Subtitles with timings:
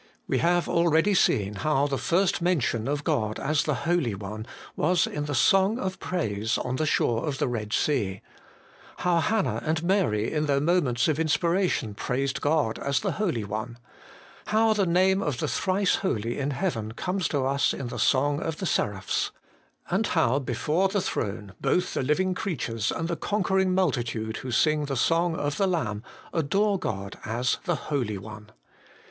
[0.27, 5.05] We have already seen how the first mention of God as the Holy One was
[5.05, 8.21] in the song of praise on the shore of the Eed Sea;
[8.97, 10.83] how Hannah and Mary in their 186 HOLY IN CHRIST.
[10.83, 13.77] moments of inspiration praised God as the Holy One;
[14.47, 18.41] how the name of the Thrice Holy in heaven comes to us in the song
[18.41, 19.29] of the seraphs;
[19.91, 24.85] and how before the throne both the living creatures and the conquering multitude who sing
[24.85, 26.01] the song of the Lamb,
[26.33, 28.49] adore God as the Holy One.